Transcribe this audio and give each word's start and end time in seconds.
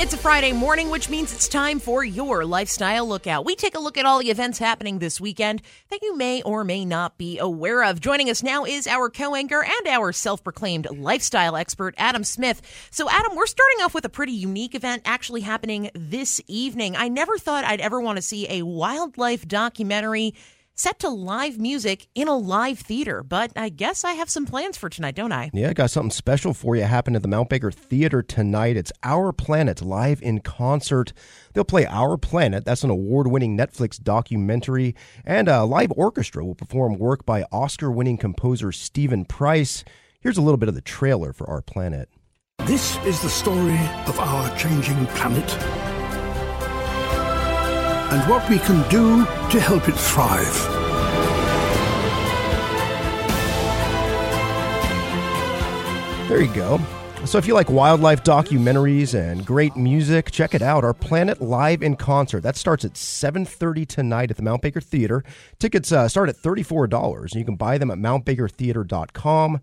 It's 0.00 0.14
a 0.14 0.16
Friday 0.16 0.52
morning, 0.52 0.90
which 0.90 1.10
means 1.10 1.34
it's 1.34 1.48
time 1.48 1.80
for 1.80 2.04
your 2.04 2.44
lifestyle 2.44 3.08
lookout. 3.08 3.44
We 3.44 3.56
take 3.56 3.74
a 3.74 3.80
look 3.80 3.98
at 3.98 4.06
all 4.06 4.20
the 4.20 4.30
events 4.30 4.60
happening 4.60 5.00
this 5.00 5.20
weekend 5.20 5.60
that 5.90 6.02
you 6.02 6.16
may 6.16 6.40
or 6.42 6.62
may 6.62 6.84
not 6.84 7.18
be 7.18 7.36
aware 7.40 7.82
of. 7.82 8.00
Joining 8.00 8.30
us 8.30 8.40
now 8.40 8.64
is 8.64 8.86
our 8.86 9.10
co 9.10 9.34
anchor 9.34 9.60
and 9.60 9.88
our 9.88 10.12
self 10.12 10.44
proclaimed 10.44 10.86
lifestyle 10.92 11.56
expert, 11.56 11.96
Adam 11.98 12.22
Smith. 12.22 12.62
So, 12.92 13.10
Adam, 13.10 13.34
we're 13.34 13.46
starting 13.46 13.80
off 13.80 13.92
with 13.92 14.04
a 14.04 14.08
pretty 14.08 14.30
unique 14.30 14.76
event 14.76 15.02
actually 15.04 15.40
happening 15.40 15.90
this 15.94 16.40
evening. 16.46 16.94
I 16.94 17.08
never 17.08 17.36
thought 17.36 17.64
I'd 17.64 17.80
ever 17.80 18.00
want 18.00 18.18
to 18.18 18.22
see 18.22 18.46
a 18.48 18.62
wildlife 18.62 19.48
documentary 19.48 20.32
set 20.78 21.00
to 21.00 21.08
live 21.08 21.58
music 21.58 22.06
in 22.14 22.28
a 22.28 22.36
live 22.36 22.78
theater. 22.78 23.22
But 23.22 23.52
I 23.56 23.68
guess 23.68 24.04
I 24.04 24.12
have 24.12 24.30
some 24.30 24.46
plans 24.46 24.78
for 24.78 24.88
tonight, 24.88 25.16
don't 25.16 25.32
I? 25.32 25.50
Yeah, 25.52 25.70
I 25.70 25.72
got 25.72 25.90
something 25.90 26.10
special 26.10 26.54
for 26.54 26.76
you 26.76 26.84
happening 26.84 27.16
at 27.16 27.22
the 27.22 27.28
Mount 27.28 27.48
Baker 27.48 27.72
Theater 27.72 28.22
tonight. 28.22 28.76
It's 28.76 28.92
Our 29.02 29.32
Planet 29.32 29.82
live 29.82 30.22
in 30.22 30.40
concert. 30.40 31.12
They'll 31.52 31.64
play 31.64 31.84
Our 31.86 32.16
Planet. 32.16 32.64
That's 32.64 32.84
an 32.84 32.90
award 32.90 33.26
winning 33.26 33.58
Netflix 33.58 34.00
documentary. 34.00 34.94
And 35.24 35.48
a 35.48 35.64
live 35.64 35.92
orchestra 35.96 36.44
will 36.44 36.54
perform 36.54 36.98
work 36.98 37.26
by 37.26 37.44
Oscar 37.50 37.90
winning 37.90 38.16
composer 38.16 38.70
Steven 38.70 39.24
Price. 39.24 39.84
Here's 40.20 40.38
a 40.38 40.42
little 40.42 40.58
bit 40.58 40.68
of 40.68 40.74
the 40.76 40.80
trailer 40.80 41.32
for 41.32 41.48
Our 41.50 41.62
Planet. 41.62 42.08
This 42.66 42.96
is 42.98 43.20
the 43.20 43.28
story 43.28 43.78
of 44.06 44.18
our 44.18 44.56
changing 44.56 45.06
planet 45.06 45.56
and 48.10 48.30
what 48.30 48.48
we 48.48 48.58
can 48.58 48.88
do 48.88 49.24
to 49.50 49.60
help 49.60 49.88
it 49.88 49.94
thrive. 49.94 50.77
There 56.28 56.42
you 56.42 56.54
go. 56.54 56.78
So 57.24 57.38
if 57.38 57.46
you 57.46 57.54
like 57.54 57.70
wildlife 57.70 58.22
documentaries 58.22 59.14
and 59.18 59.46
great 59.46 59.76
music, 59.76 60.30
check 60.30 60.54
it 60.54 60.60
out. 60.60 60.84
Our 60.84 60.92
Planet 60.92 61.40
Live 61.40 61.82
in 61.82 61.96
Concert. 61.96 62.42
That 62.42 62.54
starts 62.54 62.84
at 62.84 62.92
7:30 62.94 63.86
tonight 63.86 64.30
at 64.30 64.36
the 64.36 64.42
Mount 64.42 64.60
Baker 64.60 64.82
Theater. 64.82 65.24
Tickets 65.58 65.90
uh, 65.90 66.06
start 66.06 66.28
at 66.28 66.36
$34 66.36 67.22
and 67.22 67.34
you 67.34 67.46
can 67.46 67.56
buy 67.56 67.78
them 67.78 67.90
at 67.90 67.96
mountbakertheater.com. 67.96 69.60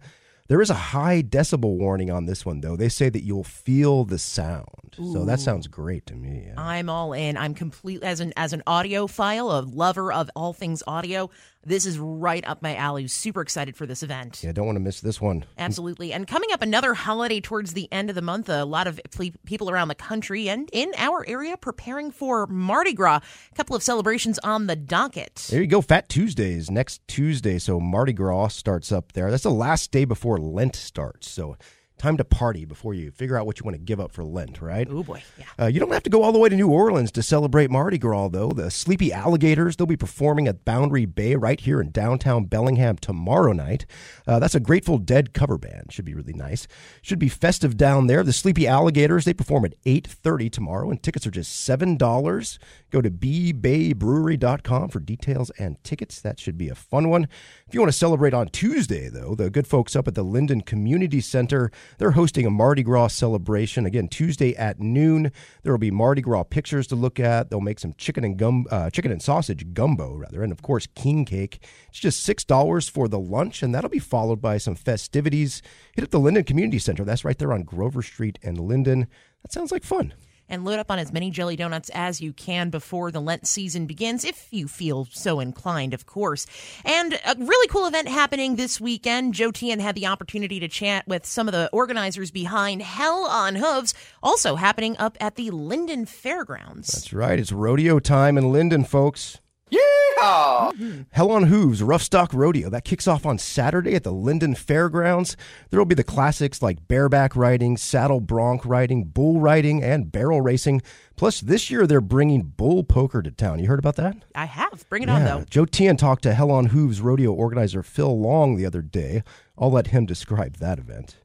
There 0.47 0.61
is 0.61 0.69
a 0.69 0.75
high 0.75 1.23
decibel 1.23 1.77
warning 1.77 2.11
on 2.11 2.25
this 2.25 2.45
one, 2.45 2.61
though. 2.61 2.75
They 2.75 2.89
say 2.89 3.09
that 3.09 3.23
you'll 3.23 3.43
feel 3.43 4.03
the 4.03 4.19
sound. 4.19 4.95
Ooh. 4.99 5.13
So 5.13 5.25
that 5.25 5.39
sounds 5.39 5.67
great 5.67 6.05
to 6.07 6.15
me. 6.15 6.45
Yeah. 6.47 6.53
I'm 6.57 6.87
all 6.87 7.13
in. 7.13 7.35
I'm 7.35 7.55
complete 7.55 8.03
as 8.03 8.19
an 8.19 8.31
as 8.37 8.53
an 8.53 8.61
audiophile, 8.67 9.51
a 9.51 9.65
lover 9.65 10.13
of 10.13 10.29
all 10.35 10.53
things 10.53 10.83
audio. 10.85 11.31
This 11.67 11.87
is 11.87 11.97
right 11.97 12.45
up 12.47 12.61
my 12.61 12.75
alley. 12.75 13.07
Super 13.07 13.41
excited 13.41 13.75
for 13.75 13.87
this 13.87 14.03
event. 14.03 14.43
Yeah, 14.43 14.51
don't 14.51 14.67
want 14.67 14.75
to 14.75 14.81
miss 14.81 15.01
this 15.01 15.19
one. 15.19 15.45
Absolutely. 15.57 16.13
And 16.13 16.27
coming 16.27 16.51
up, 16.51 16.61
another 16.61 16.93
holiday 16.93 17.41
towards 17.41 17.73
the 17.73 17.91
end 17.91 18.09
of 18.09 18.15
the 18.15 18.21
month. 18.21 18.49
A 18.49 18.65
lot 18.65 18.85
of 18.85 19.01
people 19.45 19.71
around 19.71 19.87
the 19.87 19.95
country 19.95 20.47
and 20.47 20.69
in 20.71 20.91
our 20.95 21.27
area 21.27 21.57
preparing 21.57 22.11
for 22.11 22.45
Mardi 22.45 22.93
Gras. 22.93 23.21
A 23.51 23.55
couple 23.55 23.75
of 23.75 23.81
celebrations 23.81 24.37
on 24.43 24.67
the 24.67 24.75
docket. 24.75 25.47
There 25.49 25.61
you 25.61 25.67
go. 25.67 25.81
Fat 25.81 26.07
Tuesdays 26.07 26.69
next 26.69 27.01
Tuesday. 27.07 27.57
So 27.57 27.79
Mardi 27.79 28.13
Gras 28.13 28.49
starts 28.49 28.91
up 28.91 29.13
there. 29.13 29.31
That's 29.31 29.43
the 29.43 29.49
last 29.49 29.91
day 29.91 30.05
before 30.05 30.37
Lent 30.37 30.75
starts. 30.75 31.29
So 31.31 31.57
time 31.97 32.17
to 32.17 32.23
party 32.23 32.65
before 32.65 32.93
you 32.93 33.11
figure 33.11 33.37
out 33.37 33.45
what 33.45 33.59
you 33.59 33.63
want 33.63 33.75
to 33.75 33.81
give 33.81 33.99
up 33.99 34.11
for 34.11 34.23
Lent, 34.23 34.61
right? 34.61 34.87
Oh 34.89 35.03
boy, 35.03 35.23
yeah. 35.37 35.45
Uh, 35.59 35.67
you 35.67 35.79
don't 35.79 35.91
have 35.91 36.03
to 36.03 36.09
go 36.09 36.23
all 36.23 36.31
the 36.31 36.39
way 36.39 36.49
to 36.49 36.55
New 36.55 36.69
Orleans 36.69 37.11
to 37.13 37.23
celebrate 37.23 37.71
Mardi 37.71 37.97
Gras, 37.97 38.29
though. 38.29 38.49
The 38.49 38.69
Sleepy 38.69 39.13
Alligators 39.13 39.75
they'll 39.75 39.87
be 39.87 39.95
performing 39.97 40.47
at 40.47 40.65
Boundary 40.65 41.05
Bay 41.05 41.35
right 41.35 41.59
here 41.59 41.79
in 41.79 41.91
downtown 41.91 42.45
Bellingham 42.45 42.97
tomorrow 42.97 43.53
night. 43.53 43.85
Uh, 44.27 44.39
that's 44.39 44.55
a 44.55 44.59
Grateful 44.59 44.97
Dead 44.97 45.33
cover 45.33 45.57
band. 45.57 45.91
Should 45.91 46.05
be 46.05 46.13
really 46.13 46.33
nice. 46.33 46.67
Should 47.01 47.19
be 47.19 47.29
festive 47.29 47.77
down 47.77 48.07
there. 48.07 48.23
The 48.23 48.33
Sleepy 48.33 48.67
Alligators 48.67 49.25
they 49.25 49.33
perform 49.33 49.65
at 49.65 49.75
eight 49.85 50.07
thirty 50.07 50.49
tomorrow, 50.49 50.89
and 50.89 51.01
tickets 51.01 51.25
are 51.25 51.31
just 51.31 51.63
seven 51.63 51.97
dollars. 51.97 52.59
Go 52.91 53.01
to 53.01 53.09
bbaybrewery.com 53.11 54.89
for 54.89 54.99
details 54.99 55.49
and 55.57 55.83
tickets. 55.83 56.21
That 56.21 56.39
should 56.39 56.57
be 56.57 56.69
a 56.69 56.75
fun 56.75 57.09
one. 57.09 57.27
If 57.67 57.73
you 57.73 57.79
want 57.81 57.91
to 57.91 57.97
celebrate 57.97 58.33
on 58.33 58.47
Tuesday, 58.47 59.09
though, 59.09 59.35
the 59.35 59.49
good 59.49 59.67
folks 59.67 59.95
up 59.95 60.07
at 60.07 60.15
the 60.15 60.23
Lynden 60.23 60.65
Community 60.65 61.19
Center 61.19 61.71
they're 61.97 62.11
hosting 62.11 62.45
a 62.45 62.49
Mardi 62.49 62.83
Gras 62.83 63.09
celebration 63.09 63.85
again 63.85 64.07
Tuesday 64.07 64.55
at 64.55 64.79
noon. 64.79 65.31
There 65.63 65.73
will 65.73 65.79
be 65.79 65.91
Mardi 65.91 66.21
Gras 66.21 66.43
pictures 66.43 66.87
to 66.87 66.95
look 66.95 67.19
at. 67.19 67.49
They'll 67.49 67.61
make 67.61 67.79
some 67.79 67.93
chicken 67.97 68.23
and 68.23 68.37
gum, 68.37 68.65
uh, 68.71 68.89
chicken 68.89 69.11
and 69.11 69.21
sausage 69.21 69.73
gumbo 69.73 70.13
rather, 70.13 70.43
and 70.43 70.51
of 70.51 70.61
course 70.61 70.87
king 70.95 71.25
cake. 71.25 71.59
It's 71.89 71.99
just 71.99 72.23
six 72.23 72.43
dollars 72.43 72.89
for 72.89 73.07
the 73.07 73.19
lunch, 73.19 73.63
and 73.63 73.73
that'll 73.73 73.89
be 73.89 73.99
followed 73.99 74.41
by 74.41 74.57
some 74.57 74.75
festivities. 74.75 75.61
Hit 75.93 76.03
up 76.03 76.11
the 76.11 76.19
Lynden 76.19 76.45
Community 76.45 76.79
Center. 76.79 77.03
That's 77.03 77.25
right 77.25 77.37
there 77.37 77.53
on 77.53 77.63
Grover 77.63 78.01
Street 78.01 78.39
and 78.43 78.57
Lynden. 78.57 79.07
That 79.43 79.51
sounds 79.51 79.71
like 79.71 79.83
fun 79.83 80.13
and 80.49 80.65
load 80.65 80.79
up 80.79 80.91
on 80.91 80.99
as 80.99 81.11
many 81.11 81.31
jelly 81.31 81.55
donuts 81.55 81.89
as 81.93 82.21
you 82.21 82.33
can 82.33 82.69
before 82.69 83.11
the 83.11 83.21
Lent 83.21 83.47
season 83.47 83.85
begins, 83.85 84.23
if 84.23 84.47
you 84.51 84.67
feel 84.67 85.07
so 85.11 85.39
inclined, 85.39 85.93
of 85.93 86.05
course. 86.05 86.45
And 86.83 87.13
a 87.25 87.35
really 87.37 87.67
cool 87.67 87.87
event 87.87 88.07
happening 88.07 88.55
this 88.55 88.79
weekend. 88.79 89.33
Joe 89.33 89.51
Tian 89.51 89.79
had 89.79 89.95
the 89.95 90.07
opportunity 90.07 90.59
to 90.59 90.67
chat 90.67 91.07
with 91.07 91.25
some 91.25 91.47
of 91.47 91.53
the 91.53 91.69
organizers 91.71 92.31
behind 92.31 92.81
Hell 92.81 93.25
on 93.25 93.55
Hooves, 93.55 93.93
also 94.21 94.55
happening 94.55 94.95
up 94.97 95.17
at 95.19 95.35
the 95.35 95.49
Lynden 95.49 96.07
Fairgrounds. 96.07 96.87
That's 96.87 97.13
right. 97.13 97.39
It's 97.39 97.51
rodeo 97.51 97.99
time 97.99 98.37
in 98.37 98.45
Lynden, 98.45 98.87
folks. 98.87 99.39
Yeehaw! 99.71 100.64
Hell 101.11 101.31
on 101.31 101.43
Hooves 101.43 101.81
Rough 101.81 102.01
Stock 102.01 102.33
Rodeo. 102.33 102.69
That 102.69 102.83
kicks 102.83 103.07
off 103.07 103.25
on 103.25 103.37
Saturday 103.37 103.95
at 103.95 104.03
the 104.03 104.13
Lynden 104.13 104.57
Fairgrounds. 104.57 105.37
There 105.69 105.79
will 105.79 105.85
be 105.85 105.95
the 105.95 106.03
classics 106.03 106.61
like 106.61 106.87
bareback 106.87 107.35
riding, 107.35 107.77
saddle 107.77 108.19
bronc 108.19 108.65
riding, 108.65 109.05
bull 109.05 109.39
riding, 109.39 109.83
and 109.83 110.11
barrel 110.11 110.41
racing. 110.41 110.81
Plus, 111.15 111.41
this 111.41 111.69
year 111.69 111.87
they're 111.87 112.01
bringing 112.01 112.41
bull 112.41 112.83
poker 112.83 113.21
to 113.21 113.31
town. 113.31 113.59
You 113.59 113.67
heard 113.67 113.79
about 113.79 113.95
that? 113.95 114.17
I 114.33 114.45
have. 114.45 114.85
Bring 114.89 115.03
it 115.03 115.07
yeah. 115.07 115.15
on, 115.15 115.23
though. 115.23 115.45
Joe 115.49 115.65
Tian 115.65 115.97
talked 115.97 116.23
to 116.23 116.33
Hell 116.33 116.51
on 116.51 116.67
Hooves 116.67 117.01
rodeo 117.01 117.31
organizer 117.31 117.83
Phil 117.83 118.19
Long 118.19 118.55
the 118.55 118.65
other 118.65 118.81
day. 118.81 119.23
I'll 119.57 119.71
let 119.71 119.87
him 119.87 120.05
describe 120.05 120.57
that 120.57 120.79
event. 120.79 121.17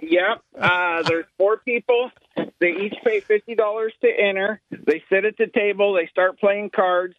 Yep. 0.00 0.42
Uh, 0.58 1.02
there's 1.02 1.24
four 1.38 1.58
people. 1.58 2.10
They 2.60 2.70
each 2.70 2.94
pay 3.04 3.20
$50 3.20 3.90
to 4.02 4.08
enter. 4.08 4.60
They 4.70 5.02
sit 5.10 5.24
at 5.24 5.36
the 5.36 5.46
table. 5.46 5.94
They 5.94 6.06
start 6.06 6.38
playing 6.38 6.70
cards. 6.70 7.14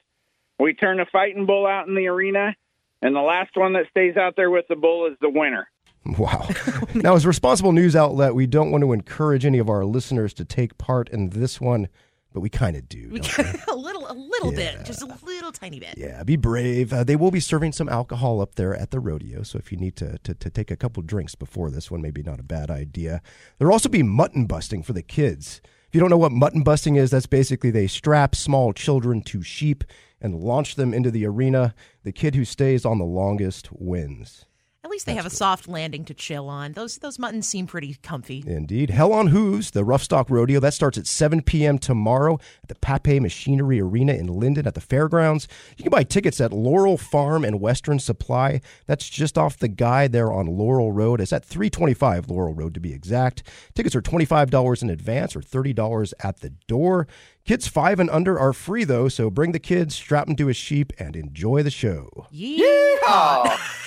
We 0.59 0.73
turn 0.73 1.00
a 1.00 1.06
fighting 1.06 1.45
bull 1.45 1.66
out 1.66 1.88
in 1.88 1.95
the 1.95 2.07
arena, 2.07 2.56
and 3.01 3.16
the 3.16 3.22
last 3.22 3.56
one 3.56 3.73
that 3.73 3.85
stays 3.90 4.18
out 4.18 4.35
there 4.35 4.50
with 4.50 4.66
the 4.68 4.75
bull 4.75 5.07
is 5.07 5.18
the 5.22 5.29
winner. 5.29 5.68
Wow. 6.18 6.47
now, 6.94 7.16
as 7.16 7.25
a 7.25 7.28
responsible 7.28 7.72
news 7.72 7.95
outlet, 7.95 8.34
we 8.34 8.47
don't 8.47 8.72
want 8.72 8.84
to 8.84 8.94
encourage 8.94 9.45
any 9.45 9.59
of 9.59 9.69
our 9.69 9.85
listeners 9.85 10.34
to 10.35 10.45
take 10.45 10.78
part 10.78 11.09
in 11.09 11.29
this 11.29 11.59
one, 11.59 11.90
but 12.34 12.40
we 12.40 12.50
kind 12.50 12.75
of 12.75 12.88
do. 12.88 13.19
a 13.68 13.75
little, 13.75 14.07
a 14.09 14.13
little 14.13 14.53
yeah. 14.53 14.78
bit, 14.78 14.85
just 14.85 15.01
a 15.01 15.18
little 15.25 15.51
tiny 15.51 15.79
bit. 15.79 15.95
Yeah, 15.97 16.23
be 16.23 16.35
brave. 16.38 16.94
Uh, 16.94 17.03
they 17.03 17.16
will 17.16 17.31
be 17.31 17.39
serving 17.39 17.74
some 17.74 17.89
alcohol 17.89 18.41
up 18.41 18.56
there 18.56 18.75
at 18.75 18.91
the 18.91 19.00
rodeo, 19.00 19.44
so 19.44 19.57
if 19.57 19.72
you 19.72 19.78
need 19.78 19.95
to, 19.97 20.18
to, 20.19 20.34
to 20.34 20.50
take 20.50 20.72
a 20.72 20.75
couple 20.78 21.03
drinks 21.03 21.35
before 21.35 21.69
this 21.69 21.91
one, 21.91 22.01
maybe 22.01 22.24
not 22.24 22.39
a 22.39 22.44
bad 22.44 22.72
idea. 22.72 23.22
There'll 23.57 23.74
also 23.74 23.89
be 23.89 24.03
mutton 24.03 24.45
busting 24.45 24.84
for 24.84 24.94
the 24.94 25.03
kids. 25.03 25.62
If 25.87 25.95
you 25.95 26.01
don't 26.01 26.09
know 26.09 26.17
what 26.17 26.33
mutton 26.33 26.63
busting 26.63 26.97
is, 26.97 27.11
that's 27.11 27.27
basically 27.27 27.71
they 27.71 27.87
strap 27.87 28.35
small 28.35 28.73
children 28.73 29.21
to 29.23 29.41
sheep 29.41 29.85
and 30.19 30.35
launch 30.35 30.75
them 30.75 30.93
into 30.93 31.11
the 31.11 31.25
arena. 31.25 31.73
The 32.03 32.11
kid 32.11 32.35
who 32.35 32.43
stays 32.43 32.83
on 32.83 32.97
the 32.97 33.05
longest 33.05 33.69
wins. 33.71 34.45
Least 34.97 35.05
they 35.05 35.13
That's 35.13 35.25
have 35.25 35.25
a 35.27 35.29
cool. 35.29 35.37
soft 35.37 35.67
landing 35.67 36.05
to 36.05 36.15
chill 36.15 36.49
on. 36.49 36.73
Those 36.73 36.97
those 36.97 37.19
muttons 37.19 37.47
seem 37.47 37.67
pretty 37.67 37.97
comfy. 38.01 38.43
Indeed. 38.47 38.89
Hell 38.89 39.13
on 39.13 39.27
Hooves, 39.27 39.69
the 39.69 39.83
Rough 39.83 40.01
Stock 40.01 40.27
Rodeo, 40.27 40.59
that 40.59 40.73
starts 40.73 40.97
at 40.97 41.05
7 41.05 41.43
p.m. 41.43 41.77
tomorrow 41.77 42.39
at 42.63 42.67
the 42.67 42.73
Pape 42.73 43.21
Machinery 43.21 43.79
Arena 43.79 44.13
in 44.13 44.27
Lynden 44.27 44.65
at 44.65 44.73
the 44.73 44.81
fairgrounds. 44.81 45.47
You 45.77 45.83
can 45.83 45.91
buy 45.91 46.01
tickets 46.01 46.41
at 46.41 46.51
Laurel 46.51 46.97
Farm 46.97 47.45
and 47.45 47.61
Western 47.61 47.99
Supply. 47.99 48.59
That's 48.87 49.07
just 49.07 49.37
off 49.37 49.59
the 49.59 49.67
guy 49.67 50.07
there 50.07 50.33
on 50.33 50.47
Laurel 50.47 50.91
Road. 50.91 51.21
It's 51.21 51.31
at 51.31 51.45
325 51.45 52.27
Laurel 52.31 52.55
Road 52.55 52.73
to 52.73 52.79
be 52.79 52.91
exact. 52.91 53.43
Tickets 53.75 53.95
are 53.95 54.01
$25 54.01 54.81
in 54.81 54.89
advance 54.89 55.35
or 55.35 55.41
$30 55.41 56.13
at 56.23 56.39
the 56.39 56.49
door. 56.49 57.07
Kids 57.45 57.67
five 57.67 58.00
and 58.00 58.09
under 58.09 58.38
are 58.39 58.51
free 58.51 58.83
though, 58.83 59.07
so 59.09 59.29
bring 59.29 59.51
the 59.51 59.59
kids, 59.59 59.93
strap 59.93 60.25
them 60.25 60.35
to 60.38 60.50
a 60.50 60.53
sheep, 60.53 60.91
and 60.97 61.15
enjoy 61.15 61.61
the 61.61 61.69
show. 61.69 62.25
Yeehaw! 62.33 63.85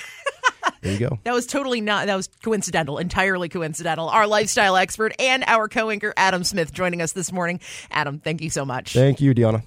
There 0.81 0.93
you 0.93 0.99
go. 0.99 1.19
That 1.23 1.33
was 1.33 1.45
totally 1.45 1.81
not, 1.81 2.07
that 2.07 2.15
was 2.15 2.29
coincidental, 2.43 2.97
entirely 2.97 3.49
coincidental. 3.49 4.09
Our 4.09 4.25
lifestyle 4.27 4.77
expert 4.77 5.13
and 5.19 5.43
our 5.45 5.67
co 5.67 5.89
anchor, 5.89 6.13
Adam 6.17 6.43
Smith, 6.43 6.73
joining 6.73 7.01
us 7.01 7.11
this 7.11 7.31
morning. 7.31 7.59
Adam, 7.91 8.19
thank 8.19 8.41
you 8.41 8.49
so 8.49 8.65
much. 8.65 8.93
Thank 8.93 9.21
you, 9.21 9.33
Deanna. 9.35 9.59